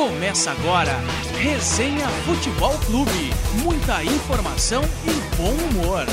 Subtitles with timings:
[0.00, 0.98] Começa agora,
[1.38, 3.34] Resenha Futebol Clube.
[3.62, 6.06] Muita informação e bom humor.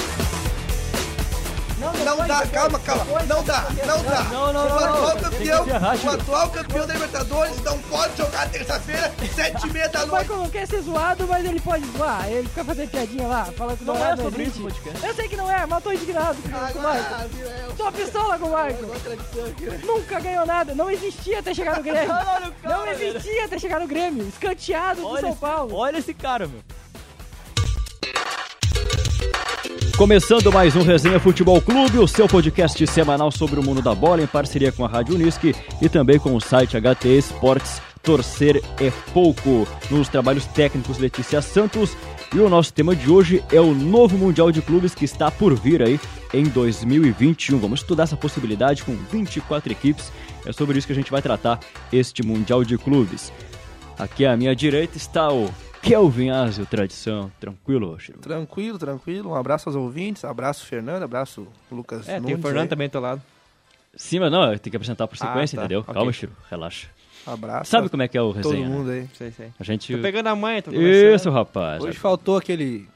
[1.77, 3.05] Não dá, calma, calma.
[3.27, 4.23] Não dá, não dá.
[4.23, 5.21] Não, não, o não, atual não.
[5.21, 10.07] campeão, o atual campeão da Libertadores não pode jogar terça-feira, sete e meia da O
[10.07, 10.21] noite.
[10.23, 12.27] Michael não quer ser zoado, mas ele pode zoar.
[12.29, 15.05] Ele fica fazendo piadinha lá, falando que o Não é sobre isso o podcast.
[15.05, 17.05] Eu sei que não é, mas eu tô indignado com, com o Michael.
[17.11, 18.91] Ah, é, Tô pistola com o Michael.
[19.49, 19.79] aqui, né?
[19.83, 22.09] Nunca ganhou nada, não existia até chegar no Grêmio.
[22.63, 24.27] O Não existia até chegar no Grêmio.
[24.27, 25.75] Escanteado do São Paulo.
[25.75, 26.61] Olha esse cara, meu.
[29.97, 34.21] Começando mais um Resenha Futebol Clube, o seu podcast semanal sobre o mundo da bola,
[34.21, 37.81] em parceria com a Rádio Unisque e também com o site HT Esportes.
[38.03, 39.67] Torcer é pouco.
[39.89, 41.97] Nos trabalhos técnicos, Letícia Santos.
[42.31, 45.55] E o nosso tema de hoje é o novo Mundial de Clubes que está por
[45.55, 45.99] vir aí
[46.31, 47.57] em 2021.
[47.57, 50.11] Vamos estudar essa possibilidade com 24 equipes.
[50.45, 51.59] É sobre isso que a gente vai tratar
[51.91, 53.33] este Mundial de Clubes.
[53.97, 55.49] Aqui à minha direita está o
[55.81, 57.31] Kelvin Azio, tradição.
[57.39, 58.19] Tranquilo, Chiru?
[58.19, 59.31] Tranquilo, tranquilo.
[59.31, 62.67] Um abraço aos ouvintes, abraço Fernando, abraço Lucas É, tem o Nunes Fernando aí.
[62.69, 63.21] também do teu lado.
[63.95, 65.79] Sim, mas não, tem que apresentar por sequência, tá, entendeu?
[65.81, 65.93] ok.
[65.93, 66.87] Calma, Chiro, relaxa.
[67.25, 68.69] Abraço Sabe a como é que é o todo resenha?
[68.69, 68.75] né?
[68.75, 69.07] mundo aí.
[69.17, 69.51] Sei, sei.
[69.59, 69.93] A gente.
[69.95, 71.83] Tô pegando a mãe, tô Isso, rapaz.
[71.83, 72.87] Hoje faltou aquele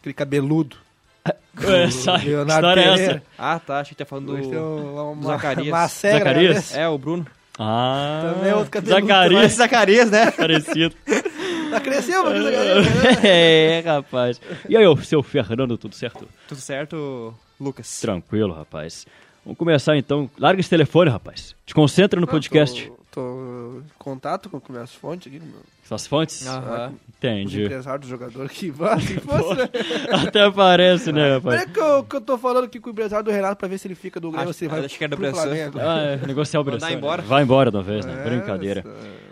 [0.00, 0.76] aquele cabeludo.
[1.64, 3.12] É, Essa Leonardo história é Pereira.
[3.16, 3.22] essa?
[3.38, 3.80] Ah, tá.
[3.80, 4.64] Achei que tá falando Hoje tem do...
[4.76, 5.68] uma, uma, Zacarias.
[5.68, 6.54] uma cega na Zacarias?
[6.54, 6.80] cabeça.
[6.80, 7.26] É, o Bruno.
[7.58, 10.30] Ah, Também é outro cabeludo Zacarias, Zacarias, né?
[10.30, 10.94] parecido.
[11.72, 12.86] Tá crescendo, mas Zacarias,
[13.22, 13.28] né?
[13.28, 14.40] é, rapaz.
[14.68, 16.28] E aí, seu Fernando, tudo certo?
[16.48, 18.00] Tudo certo, Lucas?
[18.00, 19.06] Tranquilo, rapaz.
[19.44, 20.30] Vamos começar então.
[20.38, 21.56] Larga esse telefone, rapaz.
[21.66, 22.92] Te concentra no podcast.
[23.10, 25.60] Tô, tô em contato com, com minhas fontes aqui, meu.
[25.84, 26.46] Suas fontes?
[26.46, 26.88] Aham.
[26.88, 27.64] Os Entendi.
[27.64, 29.68] empresários do jogador que vai, se fosse, né?
[30.12, 31.60] Até parece, né, rapaz?
[31.60, 33.78] Olha que eu, que eu tô falando aqui com o empresário do Renato pra ver
[33.78, 35.24] se ele fica do Grêmio ou Acho- se ele vai acho que é da pro
[35.26, 35.42] pressão.
[35.44, 35.78] Flamengo.
[35.80, 36.94] Ah, é, negociar o Mandar Bressan.
[36.96, 37.22] embora.
[37.22, 38.22] Vai embora de uma vez, né?
[38.24, 38.80] É, Brincadeira.
[38.80, 39.31] essa-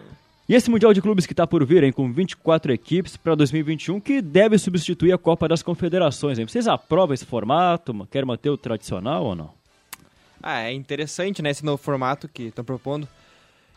[0.51, 4.01] E esse Mundial de Clubes que está por vir, hein, com 24 equipes para 2021,
[4.01, 6.41] que deve substituir a Copa das Confederações.
[6.41, 6.49] Hein?
[6.49, 7.95] Vocês aprovam esse formato?
[8.11, 9.55] Querem manter o tradicional ou não?
[10.43, 13.07] Ah, é interessante, né, esse novo formato que estão propondo.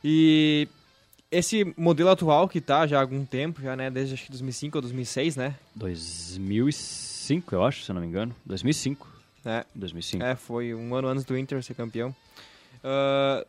[0.04, 0.68] E
[1.32, 4.76] esse modelo atual que tá já há algum tempo, já, né, desde acho que 2005
[4.76, 5.54] ou 2006, né?
[5.76, 8.36] 2005, eu acho, se não me engano.
[8.48, 9.08] 2005.
[9.46, 10.24] É, 2005.
[10.24, 12.16] é foi um ano antes do Inter ser campeão.
[12.84, 13.46] Ah,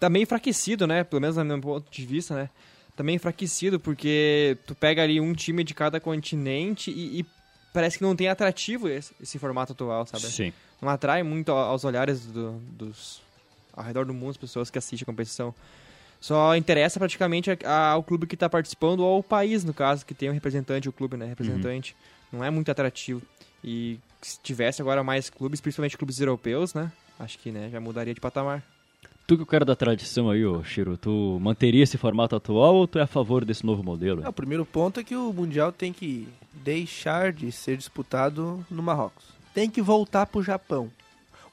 [0.00, 2.50] tá meio enfraquecido, né, pelo menos no meu ponto de vista, né?
[2.96, 7.26] Tá meio enfraquecido porque tu pega ali um time de cada continente e, e
[7.72, 10.24] parece que não tem atrativo esse, esse formato atual, sabe?
[10.24, 10.52] Sim.
[10.82, 13.22] não atrai muito aos olhares do- dos
[13.72, 15.54] ao redor do mundo as pessoas que assistem a competição.
[16.20, 20.28] Só interessa praticamente ao clube que está participando ou ao país, no caso, que tem
[20.28, 21.96] um representante, o clube, né, representante.
[22.30, 23.22] Não é muito atrativo.
[23.64, 28.12] E se tivesse agora mais clubes, principalmente clubes europeus, né, acho que, né, já mudaria
[28.12, 28.62] de patamar.
[29.30, 32.74] Tu que é o cara da tradição aí, ô Chiro, tu manteria esse formato atual
[32.74, 34.24] ou tu é a favor desse novo modelo?
[34.24, 38.82] É, o primeiro ponto é que o Mundial tem que deixar de ser disputado no
[38.82, 39.24] Marrocos.
[39.54, 40.90] Tem que voltar pro Japão.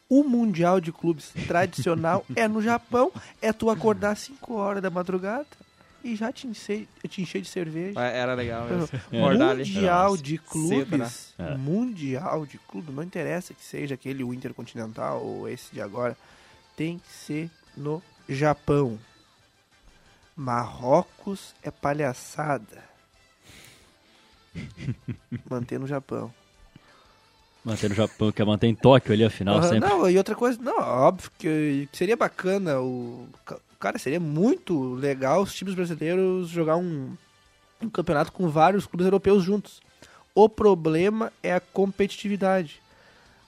[0.09, 4.89] O Mundial de Clubes tradicional é no Japão, é tu acordar às 5 horas da
[4.89, 5.45] madrugada
[6.03, 7.99] e já te encher, te encher de cerveja.
[8.01, 8.89] É, Era legal mesmo.
[9.11, 9.19] É.
[9.19, 10.23] Mundial Nossa.
[10.23, 11.51] de Cedo, clubes, né?
[11.51, 11.55] É.
[11.55, 16.17] mundial de clubes, não interessa que seja aquele o intercontinental ou esse de agora,
[16.75, 18.99] tem que ser no Japão.
[20.35, 22.83] Marrocos é palhaçada.
[25.49, 26.33] Manter no Japão.
[27.63, 29.89] Manter no Japão, quer manter em Tóquio ali, afinal, Aham, sempre.
[29.89, 33.27] Não, e outra coisa, não, óbvio que, que seria bacana o
[33.79, 37.15] cara seria muito legal os times brasileiros jogar um,
[37.81, 39.81] um campeonato com vários clubes europeus juntos.
[40.33, 42.81] O problema é a competitividade.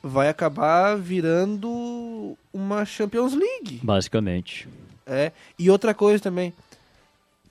[0.02, 3.80] Vai acabar virando uma Champions League.
[3.84, 4.68] Basicamente.
[5.06, 5.32] É.
[5.58, 6.54] E outra coisa também,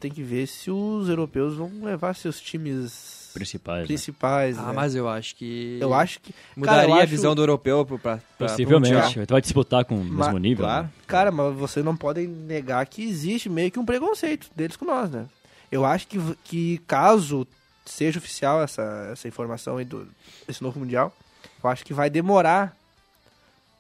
[0.01, 3.81] tem que ver se os europeus vão levar seus times Principais.
[3.83, 3.87] né?
[3.87, 4.59] principais.
[4.59, 4.73] Ah, né?
[4.73, 5.77] mas eu acho que...
[5.81, 8.47] eu acho que Mudaria cara, eu a acho- visão do europeu pro, pra, pra, pro
[8.49, 9.27] Possivelmente.
[9.27, 10.65] Tu vai disputar com o mesmo Ma- nível.
[10.65, 10.85] claro.
[10.85, 10.91] né?
[11.07, 15.11] Cara, mas vocês não podem negar que existe meio que um preconceito deles com nós,
[15.11, 15.27] né?
[15.71, 17.47] Eu acho que, que caso
[17.85, 20.07] seja oficial essa, essa informação aí do,
[20.47, 21.15] desse novo Mundial,
[21.63, 22.77] eu acho que vai demorar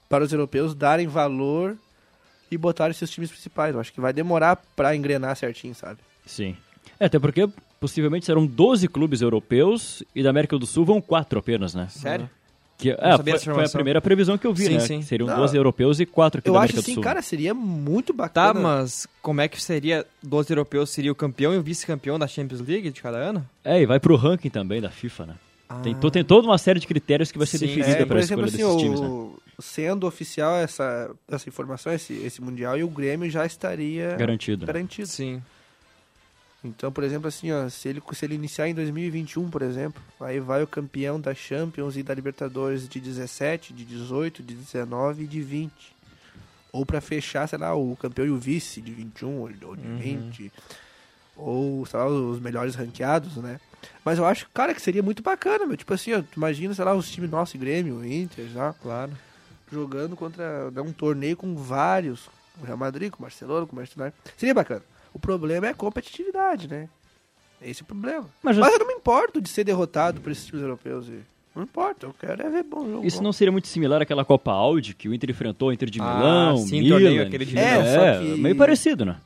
[0.09, 1.77] para os europeus darem valor
[2.51, 3.75] e botarem seus times principais.
[3.75, 5.99] Eu acho que vai demorar pra engrenar certinho, sabe?
[6.27, 6.57] Sim.
[6.99, 7.49] É, até porque
[7.79, 11.87] possivelmente serão 12 clubes europeus e da América do Sul vão 4 apenas, né?
[11.91, 12.29] Sério?
[12.79, 14.81] Que, é, sabia foi, foi a primeira previsão que eu vi, Sim, né?
[14.81, 14.99] sim.
[15.01, 17.03] Que seriam Não, 12 europeus e 4 aqui Eu da acho América assim, do Sul.
[17.03, 18.61] cara, seria muito Tá, bacana.
[18.61, 22.61] mas como é que seria 12 europeus seria o campeão e o vice-campeão da Champions
[22.61, 23.45] League de cada ano?
[23.65, 25.35] É, e vai pro ranking também da FIFA, né?
[25.82, 27.67] Tem, to- tem toda uma série de critérios que vai ser Sim.
[27.67, 29.09] definida É, para a escolha assim, desses times, né?
[29.61, 34.65] sendo oficial essa, essa informação, esse, esse Mundial, e o Grêmio já estaria Garantido.
[34.67, 34.73] né?
[34.73, 35.09] garantido.
[35.09, 35.43] Sim.
[36.65, 40.41] Então, por exemplo, assim, ó, se ele, se ele iniciar em 2021, por exemplo, aí
[40.41, 45.26] vai o campeão da Champions e da Libertadores de 17, de 18, de 19 e
[45.26, 45.71] de 20.
[46.73, 49.76] Ou pra fechar, sei lá, o campeão e o vice de 21 ou de ou
[49.76, 50.53] de 20.
[51.37, 53.61] Ou, sei lá, os melhores ranqueados, né?
[54.05, 55.77] Mas eu acho, cara, que seria muito bacana, meu.
[55.77, 59.13] Tipo assim, ó, tu imagina, sei lá, os times nossos, Grêmio, Inter, já, Claro.
[59.71, 63.73] jogando contra né, um torneio com vários, com o Real Madrid, com o Barcelona, com
[63.73, 64.13] o Manchester.
[64.37, 64.83] Seria bacana.
[65.13, 66.89] O problema é a competitividade, né?
[67.61, 68.25] Esse é o problema.
[68.43, 71.09] Mas Mas, eu não me importo de ser derrotado por esses times europeus.
[71.09, 71.21] e-
[71.57, 73.05] Não importa, eu quero é ver bom jogo.
[73.07, 73.25] Isso bom.
[73.25, 76.05] não seria muito similar àquela Copa Audi que o Inter enfrentou o Inter de Ah,
[76.15, 77.83] Milão, sim, Milan, torneio aquele de enfim, Milão.
[77.83, 79.17] É, é, só que- meio parecido, né?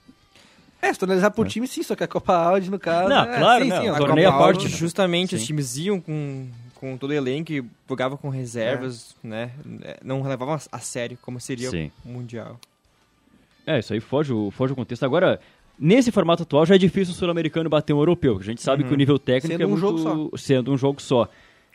[0.82, 3.08] É, se tu analisar por time, sim, só que a Copa Audi, no caso.
[3.08, 4.76] Não, é, claro, sim, né, sim, a torneio parte, Audi- né?
[4.76, 5.46] Justamente, os Sim.
[5.46, 9.52] times iam com, com todo o elenco e jogavam com reservas, né?
[10.04, 11.90] Não levavam a, sério como seria Sim.
[12.04, 12.58] o Mundial.
[13.64, 15.04] É, isso aí foge, o- foge o contexto.
[15.04, 15.38] Agora,
[15.78, 18.36] nesse formato atual já é difícil o sul-americano bater um europeu.
[18.40, 19.80] A gente sabe que o nível técnico Sendo é um muito...
[19.98, 21.28] jogo Sendo um jogo só.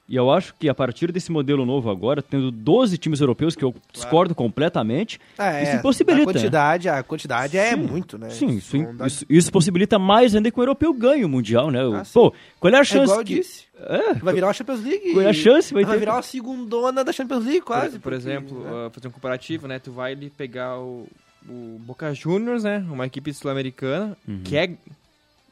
[0.09, 3.63] E eu acho que a partir desse modelo novo agora, tendo 12 times europeus, que
[3.65, 6.29] eu discordo completamente, Ah, isso é, possibilita.
[6.29, 7.75] A quantidade, a quantidade é Sim.
[7.75, 8.29] muito, né?
[8.29, 11.79] Sim, isso, isso, isso possibilita mais ainda que o europeu ganhe o Mundial, né?
[11.93, 12.03] Ah.
[12.13, 13.35] Pô, qual é a É chance igual eu que...
[13.35, 13.65] disse.
[13.79, 15.11] É, Vai virar uma Champions League.
[15.11, 15.73] Qual é a chance?
[15.73, 17.99] Vai Vai, virar uma segundona da Champions League, quase.
[17.99, 18.87] por, por porque, exemplo, né?
[18.87, 19.77] uh, fazer um comparativo, né?
[19.77, 21.05] Tu vai ali pegar o,
[21.47, 22.83] o Boca Juniors, né?
[22.89, 24.39] Uma equipe sul-americana, Uhum.
[24.43, 24.71] que é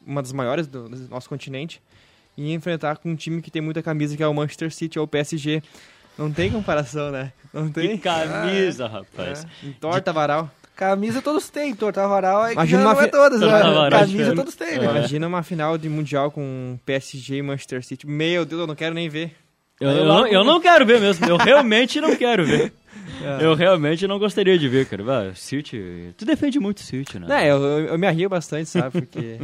[0.07, 1.81] uma das maiores do, do nosso continente,
[2.37, 5.05] e enfrentar com um time que tem muita camisa, que é o Manchester City ou
[5.05, 5.61] o PSG.
[6.17, 7.31] Não tem comparação, né?
[7.53, 7.97] Não que tem.
[7.97, 9.45] camisa, rapaz.
[9.63, 10.49] Entorta varal.
[10.75, 13.47] Camisa todos têm, torta varal é que Imagina já uma não é fi- todas, né?
[13.47, 14.79] Torta varal é Camisa todos têm, É.
[14.79, 14.85] né?
[14.91, 18.05] Imagina uma final de Mundial com PSG e Manchester City.
[18.07, 19.33] Meu Deus, eu não quero nem ver.
[19.79, 21.25] Eu, eu não, eu não quero ver mesmo.
[21.25, 22.73] Eu realmente não quero ver.
[23.23, 23.45] É.
[23.45, 25.03] Eu realmente não gostaria de ver, cara.
[25.03, 26.13] Vai, City.
[26.17, 27.45] Tu defende muito o City, né?
[27.45, 29.01] É, eu, eu, eu me arrio bastante, sabe?
[29.01, 29.39] Porque.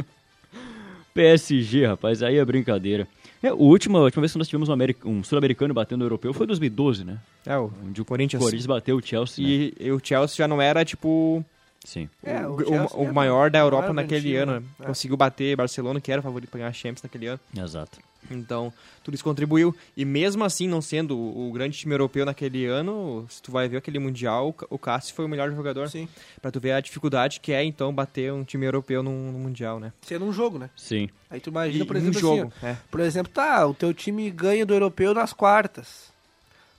[1.14, 3.06] PSG, rapaz, aí é brincadeira.
[3.42, 4.76] É, o último, a última vez que nós tivemos um,
[5.10, 7.18] um sul-americano batendo o europeu foi em 2012, né?
[7.44, 8.40] É, o Onde o Corinthians.
[8.42, 9.44] Corinthians bateu o Chelsea.
[9.44, 9.50] né?
[9.50, 11.44] E, e o Chelsea já não era, tipo,
[11.84, 12.08] Sim.
[12.22, 14.60] É, o, o o- o é maior da o Europa naquele ano.
[14.60, 14.62] né?
[14.80, 14.84] É.
[14.86, 17.40] Conseguiu bater Barcelona, que era o favorito para ganhar a Champions naquele ano.
[17.58, 17.98] Exato.
[18.30, 18.72] Então,
[19.02, 19.74] tudo isso contribuiu.
[19.96, 23.76] E mesmo assim, não sendo o, grande time europeu naquele ano, se tu vai ver
[23.78, 25.88] aquele Mundial, o Cássio foi o melhor jogador.
[25.88, 26.08] Sim.
[26.40, 29.78] Pra tu ver a dificuldade que é, então, bater um time europeu num, num Mundial,
[29.80, 29.92] né?
[30.02, 30.70] Sendo um jogo, né?
[30.76, 31.08] Sim.
[31.28, 32.76] Aí tu E imagina, por um exemplo, jogo, assim, é.
[32.90, 36.10] por exemplo, tá, o teu time ganha do europeu nas quartas.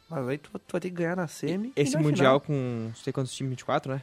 [0.09, 1.73] Mas aí tu, tu vai ter que ganhar na semi.
[1.75, 2.41] e Esse na Mundial final.
[2.41, 4.01] com, não sei quantos times, 24, né?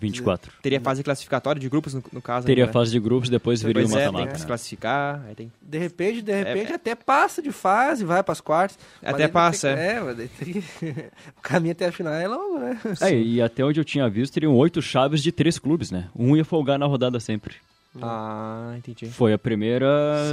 [0.00, 0.52] 24.
[0.62, 2.46] Teria fase classificatória de grupos, no, no caso.
[2.46, 2.72] Teria ainda, né?
[2.72, 4.36] fase de grupos, depois viria o Pois é, tem que mata-mata.
[4.38, 4.46] se né?
[4.46, 6.74] classificar, aí tem De repente, de repente, É, é.
[6.74, 8.78] até passa de fase, vai pras quartas.
[9.02, 10.52] Mas Até passa, que- É, mas daí tem
[11.38, 12.78] o caminho até a final é longo, né?
[13.00, 16.08] É, e até onde eu tinha visto, teriam oito chaves de três clubes, né?
[16.16, 17.54] Um ia folgar na rodada sempre.
[18.00, 19.06] Ah, entendi.
[19.10, 19.86] Foi a primeira,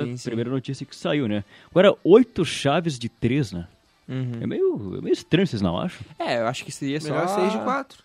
[0.04, 0.30] Sim, sim.
[0.30, 1.44] primeira notícia que saiu, né?
[1.70, 3.68] Agora, oito chaves de três, né?
[4.08, 4.32] Uhum.
[4.42, 6.00] É meio, é meio estranho, vocês não acham?
[6.18, 7.10] É, eu acho que seria só...
[7.12, 7.98] Melhor seis de quatro.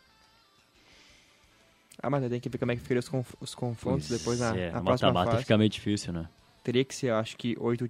[2.02, 4.40] Ah, mas tem que ver como é que ficariam os, conf- os confrontos Pois depois
[4.40, 5.42] na, é, na próxima mata-mata fase.
[5.44, 6.28] fica meio difícil, né?
[6.62, 7.88] Teria que ser, acho que, oito,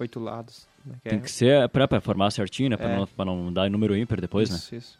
[0.00, 0.66] oito lados.
[0.84, 2.76] né, Tem é- que ser pra, pra formar certinho, né?
[2.76, 2.96] Pra, É.
[2.96, 4.56] não, pra não dar número ímpar depois, né?
[4.56, 4.98] Isso, isso.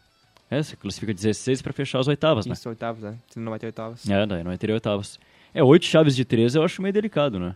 [0.49, 2.53] É, você classifica 16 pra fechar as oitavas, né?
[2.53, 3.17] Isso, oitavos, né?
[3.29, 4.07] Senão não vai ter oitavas.
[4.07, 5.19] É, daí não vai ter oitavas.
[5.55, 7.55] É, oito chaves de três eu acho meio delicado, né?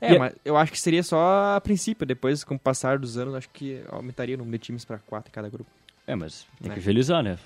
[0.00, 2.06] É, E- mas eu acho que seria só a princípio.
[2.06, 5.30] Depois, com o passar dos anos, acho que aumentaria o número de times pra quatro
[5.30, 5.68] em cada grupo.
[6.06, 6.74] É, mas tem É.
[6.74, 7.38] que agilizar, né?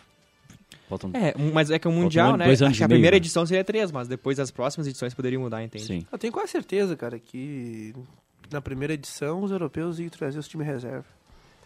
[0.99, 1.11] Faltam...
[1.15, 2.45] É, mas é que o Faltam Mundial, um- né?
[2.47, 3.19] dois anos Acho que e a meio, primeira né?
[3.19, 5.85] edição seria três, mas depois as próximas edições poderiam mudar, entende?
[5.85, 6.07] Sim.
[6.11, 7.95] Eu tenho quase certeza, cara, que
[8.51, 11.05] na primeira edição os europeus iam trazer os times reserva.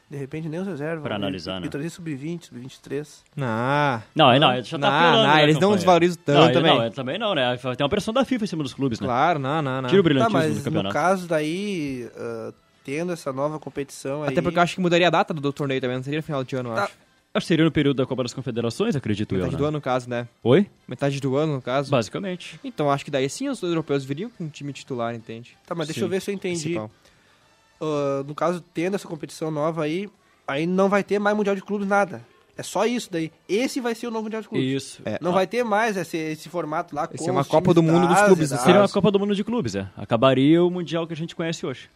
[0.09, 1.03] De repente nem os reserva.
[1.03, 1.25] Pra né?
[1.27, 1.69] analisar, E né?
[1.69, 3.09] trazer sub-20, sub-23.
[3.35, 6.39] Não, Não, é, não, ele já tá não, apelando, não, né, eles não desvalorizam tanto
[6.47, 6.75] não, também.
[6.77, 7.57] Não, ele também não, né?
[7.57, 9.07] Tem uma pressão da FIFA em cima dos clubes, né?
[9.09, 9.89] Claro, não, não, não.
[9.89, 10.93] Tira o Tá, brilhantismo mas do no campeonato.
[10.93, 12.53] caso daí, ah,
[12.85, 14.29] tendo essa nova competição aí...
[14.29, 16.23] Até porque eu acho que mudaria a data do, do torneio também, não seria no
[16.23, 16.85] final de ano, eu Tá.
[16.85, 16.93] acho.
[17.37, 19.59] Acho que seria no período da Copa das Confederações, acredito eu, Metade né?
[19.59, 20.27] do ano, no caso, né?
[20.43, 20.67] Oi?
[20.89, 21.91] Metade do ano, no caso.
[21.91, 22.59] Basicamente.
[22.65, 25.55] Então, acho que daí sim os europeus viriam com um time titular, entende?
[25.67, 26.07] Tá, mas deixa Sim.
[26.07, 26.79] eu ver se eu entendi.
[26.79, 30.09] Ah, no caso, tendo essa competição nova aí,
[30.49, 32.25] aí não vai ter mais Mundial de Clubes nada.
[32.57, 33.31] É só isso daí.
[33.47, 34.67] Esse vai ser o novo Mundial de Clubes.
[34.67, 35.03] Isso.
[35.05, 38.09] É, Não vai ter mais esse, esse formato lá com ser uma Copa do Mundo
[38.09, 38.89] dos clubes, Seria uma.
[38.89, 39.87] Copa do Mundo de clubes, é.
[39.95, 41.91] Acabaria o Mundial que a gente conhece hoje.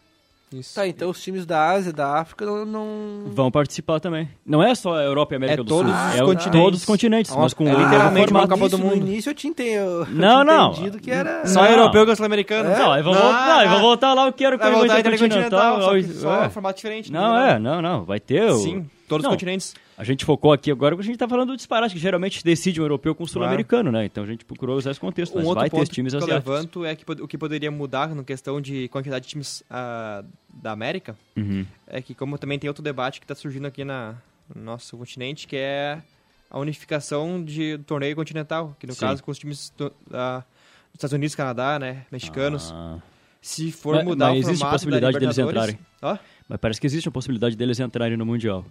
[0.53, 0.75] Isso.
[0.75, 3.23] Tá, então os times da Ásia, da África não...
[3.27, 4.27] Vão participar também.
[4.45, 6.01] Não é só a Europa e a América É do todos Sul.
[6.09, 6.61] os é o- continentes.
[6.61, 8.47] todos os continentes, É uma- mas com é literalmente uma.
[8.47, 8.97] Copa do no Mundo.
[8.97, 10.71] início eu tinha, entendido, eu Não, tinha não.
[10.71, 11.45] entendido que era...
[11.47, 11.69] Só Não.
[11.71, 12.69] europeu que sul-americano.
[12.69, 14.99] Não, aí vamos voltar, aí vamos voltar lá o que era o Intercontinental.
[14.99, 16.47] intercontinental, só, que só é.
[16.47, 17.11] um formato diferente.
[17.11, 18.03] Não, é, não, não.
[18.03, 18.57] Vai ter o...
[18.57, 18.85] Sim.
[19.07, 19.31] todos Não.
[19.31, 19.73] os continentes.
[20.01, 22.81] A gente focou aqui agora porque a gente tá falando do disparate, que geralmente decide
[22.81, 24.03] um europeu com um sul-americano, né?
[24.05, 25.33] Então a gente procurou usar esse contexto.
[25.35, 28.15] Um Mas outro vai ter times que eu levanto é que o que poderia mudar
[28.15, 31.63] na questão de quantidade de times ah, da América Uhum.
[31.85, 34.15] é que como também tem outro debate que está surgindo aqui na,
[34.55, 36.01] no nosso continente, que é
[36.49, 39.01] a unificação de, do torneio continental, que no Sim.
[39.01, 42.71] caso com os times do, da- dos Estados Unidos, Canadá, né, mexicanos.
[42.75, 42.97] Ah,
[43.39, 46.17] Se for Mas- mudar mas o existe formato possibilidade da deles Ó,
[46.49, 48.65] mas parece que existe a possibilidade deles entrarem no Mundial.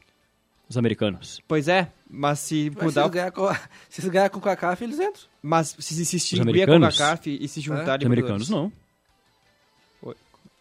[0.70, 1.42] Os americanos.
[1.48, 3.48] pois é, mas se Mas se mudar, eles o- ganhar com,
[3.90, 5.22] se eles ganhar com o CACAF, eles entram.
[5.42, 6.96] mas se, se, se extinguir a americanos?
[6.96, 8.72] CONCACAF e se juntar a Os americanos não.
[10.02, 10.14] Oi.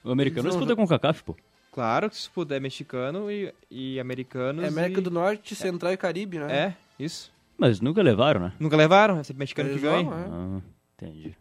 [0.03, 1.35] O americano Eles não disputa com o CACAF, pô.
[1.71, 4.63] Claro que se puder mexicano e, e americanos.
[4.63, 5.03] É América e...
[5.03, 6.51] do Norte, Central e Caribe, né?
[6.51, 6.73] É,
[7.03, 7.31] isso.
[7.57, 8.53] Mas nunca levaram, né?
[8.59, 10.09] Nunca levaram, é sempre mexicano Eles que ganha.
[10.09, 10.11] é.
[10.11, 10.61] Ah,
[10.95, 11.35] entendi.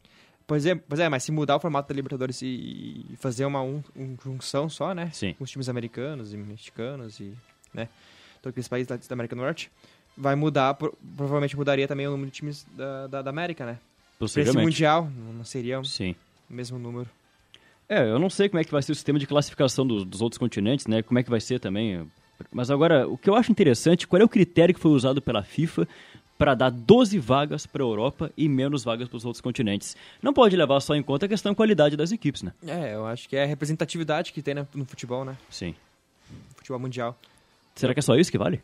[0.46, 3.62] Pois é, pois é, mas se mudar o formato da Libertadores e, e fazer uma
[3.62, 5.10] um, um junção só, né?
[5.12, 5.34] Sim.
[5.34, 7.32] Com os times americanos e mexicanos e,
[7.72, 7.88] né?
[8.42, 9.70] Todos aqueles países da, da América do Norte,
[10.16, 13.78] vai mudar, pro- provavelmente mudaria também o número de times da, da, da América, né?
[14.18, 14.56] Pra esse.
[14.56, 16.14] Mundial, não seria o Sim.
[16.50, 17.08] mesmo número.
[17.88, 20.20] É, eu não sei como é que vai ser o sistema de classificação dos, dos
[20.20, 21.02] outros continentes, né?
[21.02, 22.06] Como é que vai ser também.
[22.52, 25.42] Mas agora, o que eu acho interessante, qual é o critério que foi usado pela
[25.42, 25.86] FIFA
[26.36, 29.96] para dar 12 vagas para a Europa e menos vagas para os outros continentes?
[30.22, 32.52] Não pode levar só em conta a questão de qualidade das equipes, né?
[32.66, 35.36] É, eu acho que é a representatividade que tem né, no futebol, né?
[35.48, 35.74] Sim.
[36.56, 37.18] Futebol mundial.
[37.78, 38.62] Será que é só isso que vale?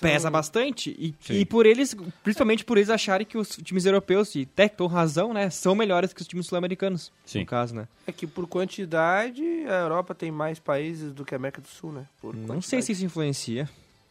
[0.00, 0.90] Pesa bastante.
[0.98, 4.86] E, e por eles, principalmente por eles acharem que os times europeus, e até com
[4.86, 5.50] razão, né?
[5.50, 7.10] São melhores que os times sul-americanos.
[7.24, 7.40] Sim.
[7.40, 7.88] No caso, né?
[8.06, 11.90] É que por quantidade, a Europa tem mais países do que a América do Sul,
[11.92, 12.06] né?
[12.20, 12.66] Por Não quantidade.
[12.66, 13.68] sei se isso influencia.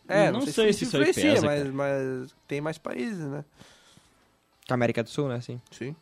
[0.09, 3.25] É, Não não, sei sei, se se isso influencia, pesa, mas, mas tem mais países,
[3.25, 3.45] né?
[4.67, 5.39] Com a América do Sul, né?
[5.41, 5.61] Sim.
[5.71, 5.95] Sim.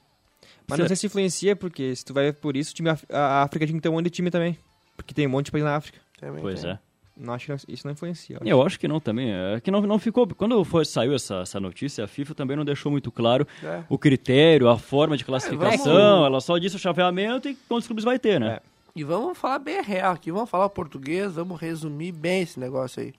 [0.68, 3.68] Mas não sei se influencia, porque se tu vai por isso, o time, a África
[3.68, 4.58] tinha que ter um monte de time também.
[4.96, 6.00] Porque tem um monte de país na África.
[6.20, 6.72] Também Pois tem.
[6.72, 6.80] é.
[7.18, 8.38] Não acho que não- isso não influencia.
[8.44, 9.32] Eu acho que não também.
[9.32, 10.28] É que não, não ficou.
[10.36, 13.84] Quando foi, saiu essa, essa notícia, a FIFA também não deixou muito claro É.
[13.88, 15.94] o critério, a forma de classificação.
[15.94, 18.56] vamos- Ela só disse o chaveamento e quantos clubes vai ter, né?
[18.56, 18.62] É.
[18.98, 23.02] E vamos falar bem real aqui, vamos falar o português, vamos resumir bem esse negócio
[23.02, 23.14] aí.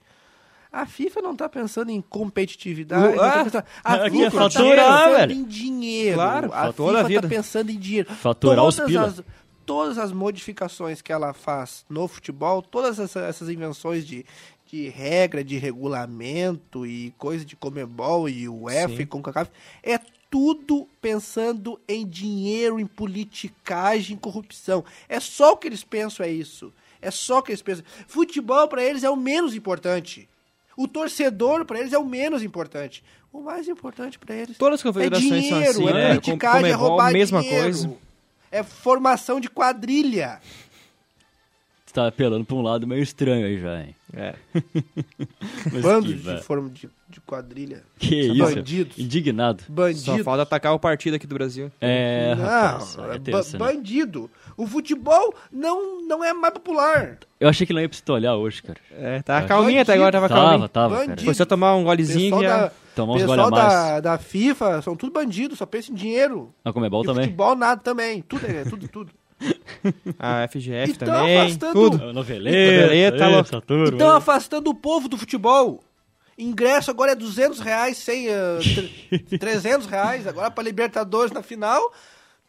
[0.71, 3.63] A FIFA não tá pensando em competitividade, não Ah, tá pensando...
[3.83, 5.31] a aqui FIFA é tá faturar, pensando velho.
[5.33, 6.15] em dinheiro.
[6.15, 7.21] Claro, a FIFA vida.
[7.21, 8.13] tá pensando em dinheiro.
[8.13, 9.05] Faturar os todas pila.
[9.07, 9.23] as,
[9.67, 14.25] todas as modificações que ela faz no futebol, todas essa- essas invenções de,
[14.65, 19.51] de regra, de regulamento e coisa de Comebol e UEFA e CONCACAF,
[19.83, 24.83] é tudo pensando em dinheiro, em politicagem, em corrupção.
[25.07, 26.73] É só o que eles pensam, é isso.
[27.01, 27.85] É só o que eles pensam.
[28.07, 30.27] Futebol para eles é o menos importante.
[30.75, 33.03] O torcedor para eles é o menos importante.
[33.33, 36.07] O mais importante para eles Todas as é confederações são dinheiro, assim, é né?
[36.09, 37.63] politicagem, é Comebol, roubar mesma dinheiro.
[37.63, 38.06] coisa.
[38.51, 40.39] É formação de quadrilha.
[41.85, 43.95] Você tá apelando pra um lado meio estranho aí já, hein?
[44.13, 44.35] É.
[45.71, 47.83] Mas Bando que, de forma de, de quadrilha.
[47.97, 48.55] que São isso?
[48.55, 48.97] bandidos.
[48.99, 49.63] Indignado.
[49.63, 50.23] Só Bandido.
[50.23, 51.71] falta atacar o partido aqui do Brasil.
[51.81, 53.73] É, não, rapaz, é é tenso, ba- né?
[53.73, 54.29] bandido.
[54.55, 57.17] O futebol não, não é mais popular.
[57.39, 58.79] Eu achei que não ia pra você olhar hoje, cara.
[58.91, 59.47] É, tá É.
[59.47, 60.69] calminha até agora, tava Tava, calminha.
[60.69, 61.15] tava, Bandido.
[61.15, 61.25] cara.
[61.25, 62.57] Foi só tomar um golezinho que já...
[62.65, 63.73] da, Tomar uns pessoal gole a mais.
[63.73, 66.53] da, da FIFA são tudo bandidos, só pensa em dinheiro.
[66.65, 67.23] A Comebol e também.
[67.25, 68.21] futebol nada também.
[68.21, 69.11] Tudo é tudo, tudo.
[70.19, 72.03] A FGF Então, também, afastando- tudo.
[72.09, 73.95] A Noveleta, Noveleta, louco.
[73.95, 75.79] Então afastando o povo do futebol.
[76.37, 78.57] Ingresso agora é 200 reais, 100, eh,
[79.09, 80.27] tre- 300 reais.
[80.27, 81.91] Agora para Libertadores na final,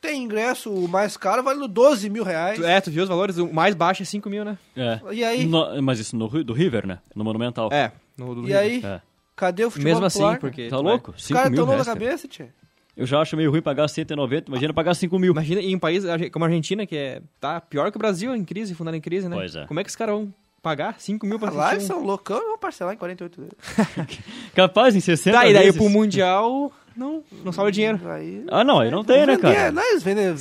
[0.00, 2.58] tem ingresso o mais caro valendo 12 mil reais.
[2.58, 3.38] Tu- É, tu viu os valores?
[3.38, 4.58] O mais baixo é 5 mil, né?
[4.76, 5.00] É.
[5.12, 5.46] E aí?
[5.46, 6.98] No- mas isso no, Ri- do River, né?
[7.14, 7.70] No Monumental.
[7.72, 8.58] É, no do E River.
[8.58, 8.82] aí?
[8.84, 9.00] É.
[9.38, 10.38] Cadê o futebol Mesmo assim, popular?
[10.38, 10.68] porque...
[10.68, 11.14] Tá louco?
[11.16, 11.98] Os 5 caras mil estão na reais, cara.
[12.00, 12.48] cabeça, tia.
[12.96, 15.32] Eu já acho meio ruim pagar 190, imagina pagar 5 mil.
[15.32, 16.02] Imagina em um país
[16.32, 19.28] como a Argentina, que é, tá pior que o Brasil em crise, fundado em crise,
[19.28, 19.36] né?
[19.36, 19.64] Pois é.
[19.66, 21.92] Como é que os caras vão pagar 5 mil pra Lá eles assistir?
[21.92, 23.54] um- são loucão, vão parcelar em 48 vezes.
[24.54, 25.80] Capaz em 60 Tá, e daí vezes.
[25.80, 28.00] pro Mundial, não, não sobra dinheiro.
[28.10, 29.70] Aí, Ah, não, aí não tem, né, Vender, cara?
[29.72, 30.34] Não, eles vendem,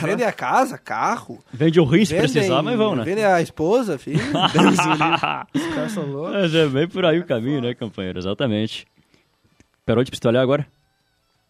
[0.00, 1.42] vendem a casa, carro.
[1.52, 3.04] Vende o rim se vendem, precisar, mas vão, né?
[3.04, 4.20] Vendem a esposa, filho.
[5.54, 6.32] Os caras são loucos.
[6.32, 8.18] Mas é bem por aí o caminho, né, companheiro?
[8.18, 8.86] Exatamente.
[9.84, 10.66] Parou de pistolar agora?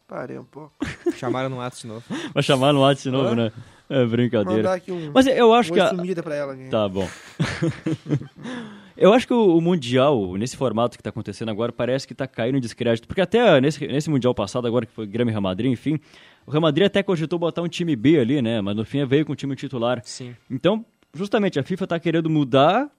[0.09, 0.73] Parei um pouco.
[1.17, 2.03] Chamaram no ato de novo.
[2.33, 3.53] Vai chamar no WhatsApp de novo, né?
[3.91, 4.63] É brincadeira.
[4.63, 6.23] Mandar aqui um, Mas eu acho um que a...
[6.23, 6.55] pra ela.
[6.55, 6.69] aqui.
[6.69, 7.09] Tá bom.
[8.99, 12.27] Eu acho que o, o Mundial, nesse formato que tá acontecendo agora, parece que tá
[12.27, 13.07] caindo em descrédito.
[13.07, 16.01] Porque até nesse, nesse Mundial passado, agora que foi Grêmio e Real Madrid, enfim,
[16.47, 18.61] o Real Madrid até cogitou botar um time B ali, né?
[18.61, 20.01] Mas no fim veio com o time titular.
[20.05, 20.35] Sim.
[20.51, 22.91] Então, justamente, a FIFA tá querendo mudar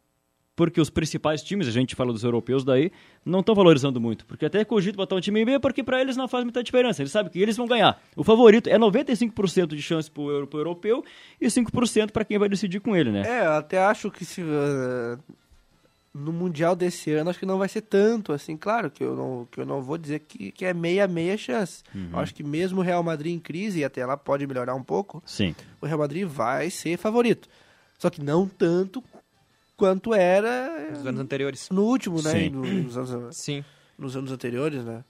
[0.56, 2.92] porque os principais times, a gente fala dos europeus daí,
[3.24, 4.26] não estão valorizando muito.
[4.26, 7.02] Porque até cogito botar um time B porque para eles não faz muita diferença.
[7.02, 8.02] Eles sabem que eles vão ganhar.
[8.16, 11.02] O favorito é 95% de chance pro, euro- pro europeu
[11.40, 13.24] e 5% para quem vai decidir com ele, né?
[13.26, 14.42] É, eu até acho que se.
[14.42, 15.18] uh,
[16.14, 19.48] no Mundial desse ano, acho que não vai ser tanto, assim, claro que eu não,
[19.52, 21.84] que eu não vou dizer que, que é meia-meia chance.
[21.94, 22.10] Uhum.
[22.14, 24.84] Eu acho que mesmo o Real Madrid em crise, e até lá pode melhorar um
[24.84, 25.56] pouco, Sim.
[25.82, 27.48] o Real Madrid vai ser favorito.
[27.98, 29.04] Só que não tanto
[29.78, 31.70] quanto era Nos anos anteriores.
[31.70, 32.32] no último, né?
[32.32, 32.50] Sim.
[32.50, 33.64] No- Nos anos, Sim.
[33.98, 35.04] nos anos anteriores, né?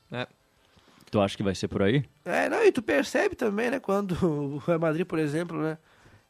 [1.12, 2.04] Tu acha que vai ser por aí?
[2.24, 5.78] É, não, e tu percebe também, né, quando o Real Madrid, por exemplo, né,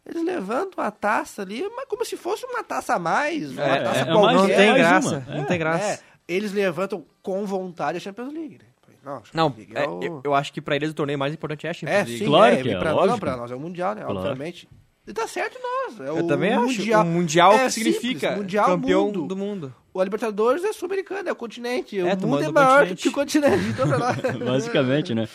[0.06, 3.84] eles levantam a taça ali, mas como se fosse uma taça a mais, uma É,
[3.84, 4.22] taça é qualquer.
[4.36, 5.10] mais- Não tem mais graça.
[5.28, 5.36] uma.
[5.36, 5.46] Não É.
[5.46, 5.86] tem graça.
[5.86, 8.66] É, eles levantam com vontade a Champions League, né?
[9.04, 11.66] Não, Não, League é, o- eu, eu acho que pra eles o torneio mais importante
[11.66, 12.18] é a Champions É, League.
[12.20, 13.12] sim, Claro é, que é, pra, lógico.
[13.12, 14.18] Não, pra nós é o Mundial, né, Claro.
[14.20, 14.68] obviamente.
[15.08, 17.02] E tá certo nós, é Eu o também mundial.
[17.02, 17.10] acho.
[17.10, 19.26] O Mundial É significa simples, Mundial campeão mundo.
[19.26, 19.76] do mundo.
[19.92, 21.98] O Libertadores é sul-americano, é o continente.
[22.00, 23.02] É, o mundo é maior continente.
[23.02, 23.64] que o continente.
[23.70, 23.88] Então.
[24.46, 25.28] Basicamente, né?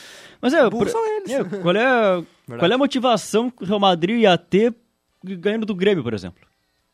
[0.44, 1.30] Mas é, por- são eles.
[1.32, 2.22] é, qual, é,
[2.58, 4.74] qual é a motivação que o Real Madrid ia ter
[5.22, 6.46] ganhando do Grêmio, por exemplo?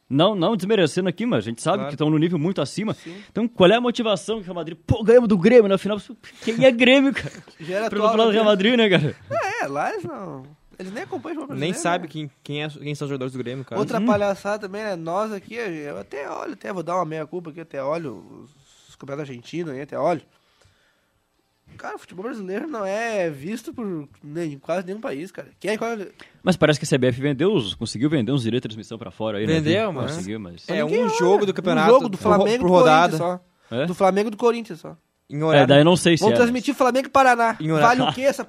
[0.09, 1.89] Não, não desmerecendo aqui, mas a gente sabe Claro.
[1.91, 2.97] que estão no nível muito acima.
[3.31, 4.77] Então, qual é a motivação que o Real Madrid...
[4.87, 6.01] Pô, ganhamos do Grêmio na final.
[6.43, 7.33] Quem é Grêmio, cara?
[7.61, 8.51] Já era falar do Real né?
[8.51, 9.15] Madrid, né, cara?
[9.63, 10.43] É, lá eles não.
[10.79, 12.07] Eles nem acompanham o futebol Nem né?
[12.09, 13.79] quem, quem, é, quem são os jogadores do Grêmio, cara.
[13.81, 14.97] Outra palhaçada também, né?
[14.97, 18.25] Nós aqui, eu até olho, até vou dar uma meia-culpa aqui, até olho
[18.89, 20.23] os campeonatos argentinos aí, até olho.
[21.81, 25.49] Cara, o futebol brasileiro não é visto por nem, quase nenhum país, cara.
[25.59, 25.97] Quem é qual...
[26.43, 29.39] Mas parece que a CBF vendeu, os- conseguiu vender uns direitos de transmissão pra fora
[29.39, 29.55] aí, né?
[29.55, 30.69] Vendeu, mas- Conseguiu, mas...
[30.69, 31.09] É um olha.
[31.19, 33.17] jogo do campeonato Um jogo do por- Flamengo por do rodada.
[33.19, 33.77] Corinthians só.
[33.77, 33.87] É?
[33.87, 34.95] Do Flamengo e do Corinthians só.
[35.31, 36.43] Em É, horário, daí eu não sei se Vamos é.
[36.43, 37.57] transmitir Flamengo e Paraná.
[37.59, 38.47] Em horário- Vale o quê essa,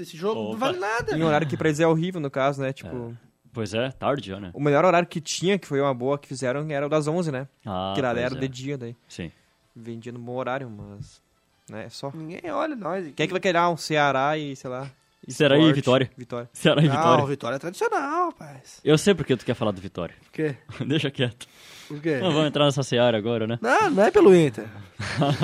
[0.00, 0.40] esse jogo?
[0.40, 0.56] Não Opa.
[0.58, 1.18] vale nada.
[1.18, 2.72] em horário que pra eles é horrível, no caso, né?
[2.72, 3.14] Tipo,
[3.52, 4.50] Pois é, tarde já, né?
[4.54, 7.30] o melhor horário que tinha, que foi uma boa que fizeram, era o das 11,
[7.30, 7.46] né?
[7.66, 8.38] Ah, que lá pois era é.
[8.40, 8.96] de dia daí.
[9.06, 9.30] Sim.
[9.76, 11.22] Vendia no bom horário, mas...
[11.68, 12.10] Né, só...
[12.14, 13.04] Ninguém olha nós.
[13.04, 13.12] aqui.
[13.14, 14.86] Quem é que vai querer um Ceará e, sei lá...
[15.28, 15.72] Ceará e?
[15.72, 16.10] Vitória.
[16.16, 16.48] Vitória.
[16.52, 17.26] Ceará e Não, Vitória.
[17.26, 18.80] Vitória é tradicional, rapaz.
[18.84, 20.14] Eu sei porque tu quer falar do Vitória.
[20.22, 20.56] Por quê?
[20.86, 21.46] Deixa quieto.
[21.88, 22.18] Por quê?
[22.18, 23.58] Não vamos entrar nessa seara agora, né?
[23.60, 24.66] Não, não é pelo Inter.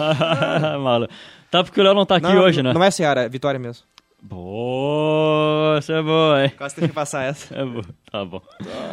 [0.80, 1.08] Malo.
[1.50, 2.72] Tá porque o Léo não tá aqui não, hoje, né?
[2.72, 3.84] Não é Ceará, é Vitória mesmo.
[4.22, 6.52] Boa, essa é boa, hein?
[6.56, 7.54] Quase teve que passar essa.
[7.56, 7.84] É boa.
[8.10, 8.42] Tá bom.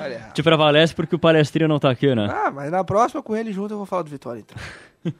[0.01, 0.31] Olha.
[0.33, 2.27] Te prevalece porque o palestrinho não tá aqui, né?
[2.29, 5.13] Ah, mas na próxima com ele junto eu vou falar do Vitória, então.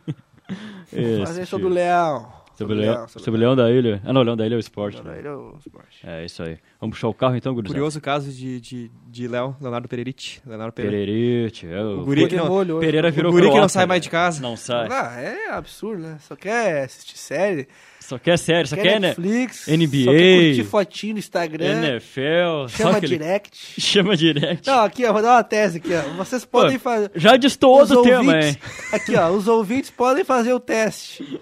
[0.92, 2.37] Vou fazer sobre o Leão.
[2.58, 4.02] Sobre o Leão, sobre o Leão da Ilha.
[4.04, 4.98] Ah, não, o Leão da Ilha é o esporte.
[4.98, 5.12] Não, né?
[5.12, 6.00] não, ele é o esporte.
[6.04, 6.58] É isso aí.
[6.82, 7.76] Vamos puxar o carro então, gurizada?
[7.78, 10.41] Curioso caso de, de, de Léo, Leonardo Pereirite.
[10.46, 10.98] Leonardo Pereira.
[10.98, 11.67] Pererite.
[11.67, 12.00] É o...
[12.02, 12.80] O guri que não, hoje.
[12.80, 14.04] Pereira virou o guri que não croata, sai mais né?
[14.04, 14.41] de casa.
[14.41, 14.89] Não sai.
[14.89, 16.17] Não, é absurdo, né?
[16.20, 17.67] Só quer assistir série,
[18.00, 19.08] Só quer sério, só quer quer, né?
[19.10, 20.04] Netflix, NBA.
[20.06, 22.67] só quer curtir fotinho no Instagram, NFL.
[22.67, 23.82] só chama aquele- direct.
[23.82, 24.67] Chama direct.
[24.67, 26.02] Não, aqui, ó, vou dar uma tese aqui, ó.
[26.15, 27.12] Vocês podem fazer...
[27.15, 28.58] Já destoou Os do tema, ouvintes- hein?
[28.93, 31.39] Aqui, ó, os ouvintes podem fazer o teste.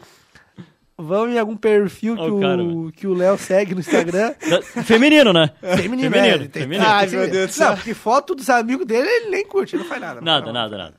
[0.97, 2.91] Vão em algum perfil que, Ó o cara, o, mano.
[2.91, 4.34] que o Léo segue no Instagram.
[4.86, 5.51] Feminino, né?
[5.60, 6.84] Feminino, Feminino, é, tem- feminino.
[6.86, 7.69] tem Ai, que meu Deus do céu.
[7.69, 10.15] Não, porque foto dos amigos dele ele nem curte, ele não faz nada.
[10.21, 10.93] não Nada, faz nada, nada.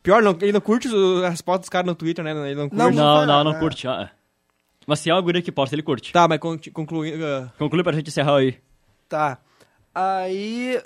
[0.00, 0.88] Pior, não, ele não curte
[1.26, 2.30] as fotos dos caras no Twitter, né?
[2.30, 2.76] Ele não curte.
[2.78, 3.44] Não, Não, não, nada.
[3.44, 3.88] não curte.
[3.88, 4.22] ah, é.
[4.86, 6.12] Mas se é uma guria que posta, ele curte.
[6.12, 7.24] Tá, mas con- concluindo...
[7.24, 8.56] ah, Conclui pra gente encerrar aí.
[9.08, 9.38] Tá.
[9.94, 10.80] Aí,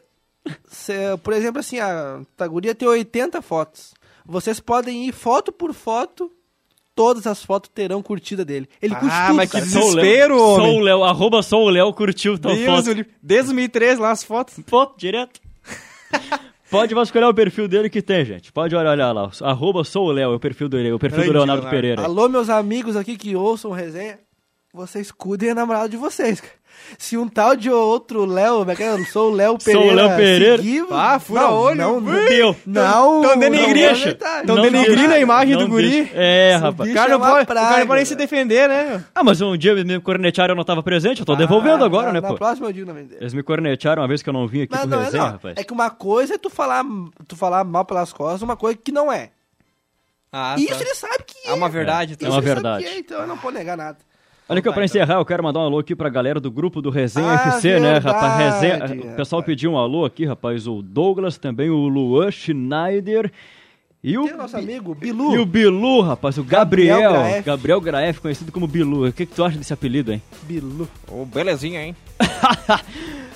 [0.66, 3.94] cê- por exemplo, assim, a Taguria tem 80 fotos.
[4.24, 6.30] Vocês podem ir foto por foto,
[6.96, 8.68] todas as fotos terão curtida dele.
[8.82, 9.66] Ele curte Ah, tudo, mas que cara.
[9.70, 10.80] Sou o Léo- Desespero, Sou homem.
[10.80, 12.84] o Léo, arroba sou o Léo, curtiu tua Deus, foto.
[12.94, 14.54] desde 2003 lá as fotos.
[14.66, 15.38] Pô, direto.
[16.68, 18.50] Pode vasculhar o perfil dele que tem, gente.
[18.52, 19.30] Pode olhar, olhar lá.
[19.42, 21.70] Arroba sou o Léo, é o perfil do, o perfil do Leonardo Leonardo.
[21.70, 22.02] Pereira.
[22.02, 24.18] Alô, meus amigos aqui que ouçam resenha.
[24.74, 26.52] Vocês cuidem a namorada de vocês, cara.
[26.98, 28.88] Se um tal de outro Léo, é é?
[28.90, 29.94] Eu sou o Léo Sou o Pereira.
[29.94, 30.56] Léo Pereira.
[30.58, 31.76] seguir, Ah, fura não, olho.
[31.76, 32.12] Não, não.
[32.26, 32.56] Deu.
[32.66, 32.82] Não,
[33.22, 33.78] Tão não denegrindo.
[33.86, 34.46] é verdade.
[34.46, 35.14] Tão Não denegrindo deixa.
[35.14, 35.90] a imagem Não do guri.
[35.90, 36.10] deixa.
[36.14, 36.90] É, Esse rapaz.
[36.90, 39.04] O cara, é pode, o cara não pode nem se defender, né?
[39.14, 42.06] Ah, mas um dia me cornetearam eu não tava presente, eu tô devolvendo Ah, agora,
[42.08, 42.34] na, né, na pô?
[42.34, 43.16] próxima eu digo na vender.
[43.20, 45.22] Eles me cornetearam uma vez que eu não vim aqui Mas pro não é, resenha,
[45.24, 45.30] não.
[45.32, 45.54] rapaz.
[45.58, 46.84] É que uma coisa é tu falar,
[47.26, 49.30] tu falar mal pelas costas, uma coisa que não é.
[50.32, 51.50] Ah, Isso ele sabe que é.
[51.50, 52.12] É uma verdade.
[52.14, 52.28] Então.
[52.28, 52.84] É uma verdade.
[52.84, 53.98] é, então eu não posso negar nada.
[54.48, 56.50] Olha aqui, Então pra tá, encerrar, eu quero mandar um alô aqui pra galera do
[56.50, 58.36] grupo do Resenha Ah, FC, né, rapaz?
[58.60, 59.12] verdade, Resenha...
[59.12, 60.66] O pessoal pediu um alô aqui, rapaz.
[60.68, 63.32] O Douglas, também o Luan Schneider
[64.04, 65.34] e o, Tem o nosso amigo Bilu.
[65.34, 66.38] e o Bilu, rapaz.
[66.38, 67.00] O Gabriel.
[67.12, 68.02] Gabriel Gabriel Graef.
[68.04, 69.08] Graef, conhecido como Bilu.
[69.08, 70.22] O que, que tu acha desse apelido, hein?
[70.42, 70.88] Bilu.
[71.10, 71.96] Ô, belezinha, hein?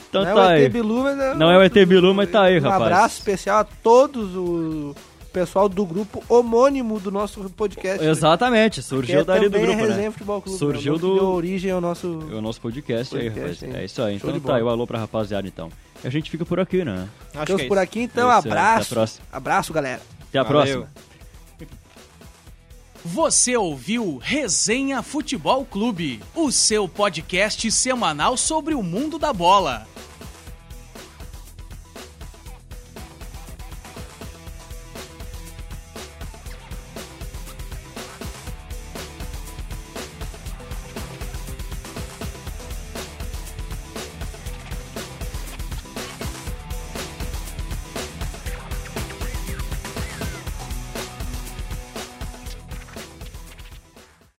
[0.08, 0.64] Então não tá é o aí.
[0.64, 2.82] ET Bilu, mas é Não é o ET Bilu, mas tá aí, um rapaz.
[2.82, 4.92] abraço especial a todos o
[5.30, 8.04] pessoal do grupo homônimo do nosso podcast.
[8.04, 10.10] Exatamente, surgiu é dali do grupo, a né?
[10.10, 10.58] Futebol Clube.
[10.58, 10.98] Surgiu né?
[10.98, 12.18] O do- que deu origem ao nosso...
[12.30, 13.74] É o nosso podcast, aí, Podcast, rapaz.
[13.76, 13.82] hein?
[13.82, 14.18] É isso aí.
[14.18, 15.70] Show Então tá aí, o alô pra rapaziada, então.
[16.02, 17.08] E a gente fica por aqui, né?
[17.34, 18.28] Acho Ficamos é por aqui, então.
[18.30, 18.76] É aí, abraço.
[18.80, 19.26] até a próxima.
[19.32, 20.00] Abraço, galera.
[20.28, 20.56] Até a Valeu.
[20.86, 20.88] próxima.
[23.02, 29.86] Você ouviu Resenha Futebol Clube, o seu podcast semanal sobre o mundo da bola.